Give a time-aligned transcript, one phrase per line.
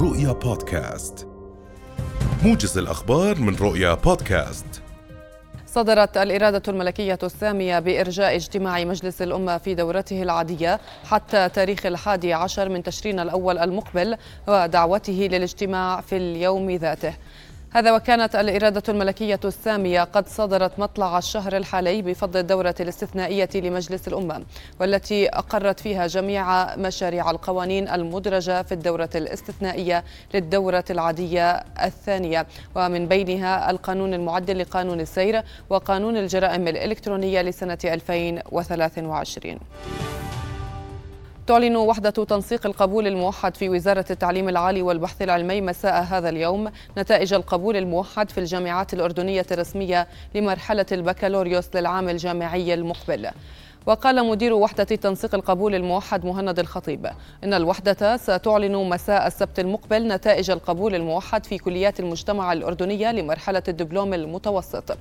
[0.00, 1.28] رؤيا بودكاست.
[2.44, 4.66] موجز الأخبار من رؤيا بودكاست.
[5.66, 12.68] صدرت الإرادة الملكية السامية بإرجاء اجتماع مجلس الأمة في دورته العادية حتى تاريخ الحادي عشر
[12.68, 14.16] من تشرين الأول المقبل
[14.48, 17.14] ودعوته للاجتماع في اليوم ذاته.
[17.70, 24.42] هذا وكانت الإرادة الملكية السامية قد صدرت مطلع الشهر الحالي بفضل الدورة الاستثنائية لمجلس الأمة
[24.80, 31.50] والتي أقرت فيها جميع مشاريع القوانين المدرجة في الدورة الاستثنائية للدورة العادية
[31.84, 32.46] الثانية.
[32.74, 39.58] ومن بينها القانون المعدل لقانون السير وقانون الجرائم الإلكترونية لسنة 2023
[41.48, 47.34] تعلن وحدة تنسيق القبول الموحد في وزارة التعليم العالي والبحث العلمي مساء هذا اليوم نتائج
[47.34, 53.30] القبول الموحد في الجامعات الأردنية الرسمية لمرحلة البكالوريوس للعام الجامعي المقبل.
[53.88, 57.06] وقال مدير وحدة تنسيق القبول الموحد مهند الخطيب
[57.44, 64.14] إن الوحدة ستعلن مساء السبت المقبل نتائج القبول الموحد في كليات المجتمع الأردنية لمرحلة الدبلوم
[64.14, 64.98] المتوسط.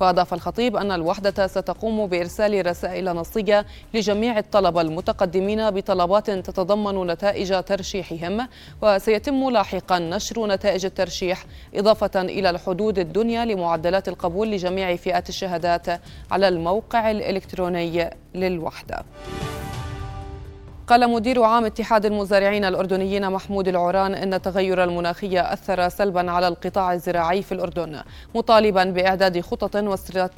[0.00, 8.48] وأضاف الخطيب أن الوحدة ستقوم بإرسال رسائل نصية لجميع الطلبة المتقدمين بطلبات تتضمن نتائج ترشيحهم
[8.82, 15.86] وسيتم لاحقا نشر نتائج الترشيح إضافة إلى الحدود الدنيا لمعدلات القبول لجميع فئات الشهادات
[16.30, 18.10] على الموقع الإلكتروني.
[18.34, 19.04] للوحدة.
[20.86, 26.92] قال مدير عام اتحاد المزارعين الأردنيين محمود العوران أن التغير المناخي أثر سلبا على القطاع
[26.92, 28.02] الزراعي في الأردن
[28.34, 29.76] مطالبا بإعداد خطط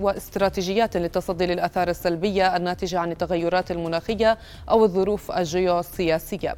[0.00, 4.38] واستراتيجيات للتصدي للآثار السلبية الناتجة عن التغيرات المناخية
[4.70, 6.56] أو الظروف الجيوسياسية.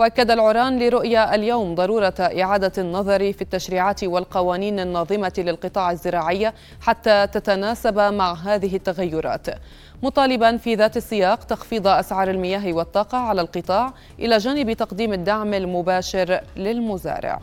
[0.00, 7.98] وأكد العران لرؤيا اليوم ضرورة إعادة النظر في التشريعات والقوانين الناظمة للقطاع الزراعي حتى تتناسب
[7.98, 9.46] مع هذه التغيرات.
[10.02, 16.40] مطالبا في ذات السياق تخفيض أسعار المياه والطاقة على القطاع إلى جانب تقديم الدعم المباشر
[16.56, 17.40] للمزارع.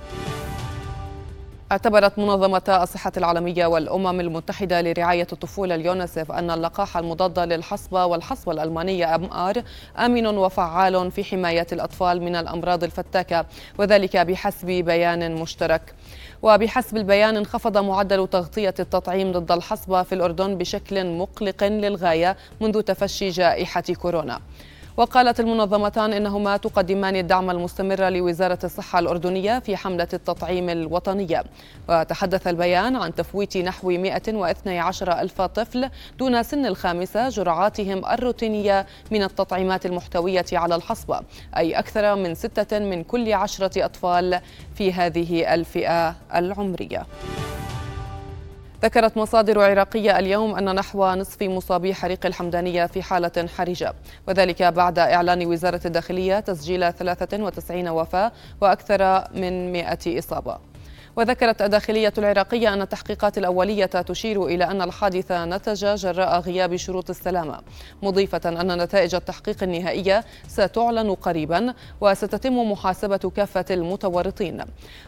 [1.72, 9.16] اعتبرت منظمة الصحة العالمية والأمم المتحدة لرعاية الطفولة اليونسف أن اللقاح المضاد للحصبة والحصبة الألمانية
[9.16, 9.64] أم آر
[9.98, 13.46] آمن وفعال في حماية الأطفال من الأمراض الفتاكة
[13.78, 15.94] وذلك بحسب بيان مشترك.
[16.42, 23.30] وبحسب البيان انخفض معدل تغطية التطعيم ضد الحصبة في الأردن بشكل مقلق للغاية منذ تفشي
[23.30, 24.40] جائحة كورونا.
[24.98, 31.44] وقالت المنظمتان إنهما تقدمان الدعم المستمر لوزارة الصحة الأردنية في حملة التطعيم الوطنية.
[31.90, 39.86] وتحدث البيان عن تفويت نحو 112 ألف طفل دون سن الخامسة جرعاتهم الروتينية من التطعيمات
[39.86, 41.22] المحتوية على الحصبة
[41.58, 44.40] أي أكثر من ستة من كل عشرة أطفال
[44.76, 47.06] في هذه الفئة العمرية.
[48.84, 53.94] ذكرت مصادر عراقية اليوم أن نحو نصف مصابي حريق الحمدانية في حالة حرجة
[54.28, 60.58] وذلك بعد إعلان وزارة الداخلية تسجيل 93 وفاة وأكثر من 100 إصابة.
[61.18, 67.60] وذكرت الداخلية العراقية أن التحقيقات الأولية تشير إلى أن الحادث نتج جراء غياب شروط السلامة
[68.04, 74.64] مضيفة أن نتائج التحقيق النهائية ستعلن قريبا وستتم محاسبة كافة المتورطين.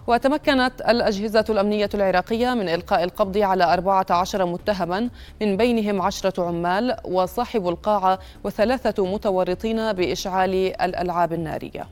[0.08, 5.10] وتمكنت الأجهزة الأمنية العراقية من إلقاء القبض على 14 متهما
[5.42, 11.88] من بينهم عشرة عمال وصاحب القاعة وثلاثة متورطين بإشعال الألعاب النارية.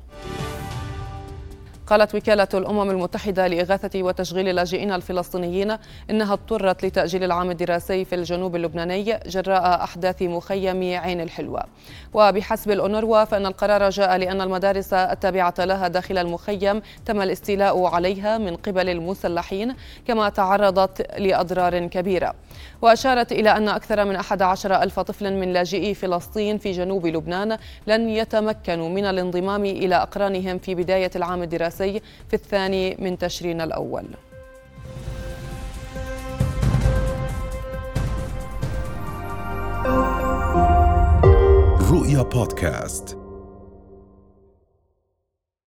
[1.87, 5.77] قالت وكالة الأمم المتحدة لإغاثة وتشغيل اللاجئين الفلسطينيين
[6.09, 11.63] إنها اضطرت لتأجيل العام الدراسي في الجنوب اللبناني جراء أحداث مخيم عين الحلوة
[12.13, 18.55] وبحسب الأونروا فإن القرار جاء لأن المدارس التابعة لها داخل المخيم تم الاستيلاء عليها من
[18.55, 19.75] قبل المسلحين
[20.07, 22.33] كما تعرضت لأضرار كبيرة.
[22.81, 28.09] وأشارت إلى أن أكثر من 11 ألف طفل من لاجئي فلسطين في جنوب لبنان لن
[28.09, 31.76] يتمكنوا من الانضمام إلى أقرانهم في بداية العام الدراسي.
[32.27, 34.05] في الثاني من تشرين الأول.
[41.91, 43.16] رؤيا بودكاست.